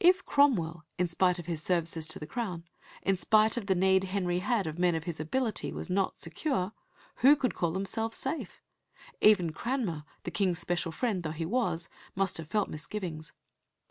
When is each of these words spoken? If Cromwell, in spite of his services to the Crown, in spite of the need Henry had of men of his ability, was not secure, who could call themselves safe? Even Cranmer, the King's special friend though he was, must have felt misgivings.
If 0.00 0.24
Cromwell, 0.24 0.86
in 0.96 1.06
spite 1.06 1.38
of 1.38 1.44
his 1.44 1.62
services 1.62 2.06
to 2.08 2.18
the 2.18 2.26
Crown, 2.26 2.64
in 3.02 3.14
spite 3.14 3.58
of 3.58 3.66
the 3.66 3.74
need 3.74 4.04
Henry 4.04 4.38
had 4.38 4.66
of 4.66 4.78
men 4.78 4.94
of 4.94 5.04
his 5.04 5.20
ability, 5.20 5.70
was 5.70 5.90
not 5.90 6.16
secure, 6.16 6.72
who 7.16 7.36
could 7.36 7.54
call 7.54 7.72
themselves 7.72 8.16
safe? 8.16 8.62
Even 9.20 9.52
Cranmer, 9.52 10.04
the 10.22 10.30
King's 10.30 10.60
special 10.60 10.92
friend 10.92 11.22
though 11.24 11.30
he 11.32 11.44
was, 11.44 11.90
must 12.14 12.38
have 12.38 12.48
felt 12.48 12.70
misgivings. 12.70 13.34